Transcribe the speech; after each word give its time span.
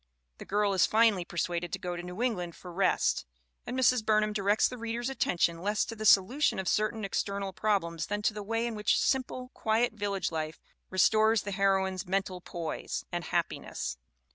The 0.39 0.45
girl 0.45 0.73
is 0.73 0.87
finally 0.87 1.23
persuaded 1.23 1.71
to 1.73 1.77
go 1.77 1.95
to 1.95 2.01
New 2.01 2.23
England 2.23 2.55
for 2.55 2.73
rest, 2.73 3.27
and 3.67 3.77
Mrs. 3.77 4.03
Burnham 4.03 4.33
directs 4.33 4.67
the 4.67 4.75
reader's 4.79 5.11
at 5.11 5.19
tention 5.19 5.61
less 5.61 5.85
to 5.85 5.95
the 5.95 6.07
solution 6.07 6.57
of 6.57 6.67
certain 6.67 7.05
external 7.05 7.53
prob 7.53 7.83
lems 7.83 8.07
than 8.07 8.23
to 8.23 8.33
the 8.33 8.41
way 8.41 8.65
in 8.65 8.73
which 8.73 8.97
simple, 8.99 9.49
quiet 9.53 9.93
village 9.93 10.31
life 10.31 10.59
restores 10.89 11.43
the 11.43 11.51
heroine's 11.51 12.07
mental 12.07 12.41
poise 12.41 13.05
and 13.11 13.25
happiness. 13.25 13.97